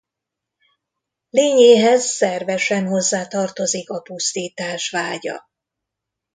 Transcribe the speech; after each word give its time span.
Lényéhez 1.29 2.03
szervesen 2.05 2.85
hozzátartozik 2.87 3.89
a 3.89 4.01
pusztítás 4.01 4.89
vágya. 4.89 5.49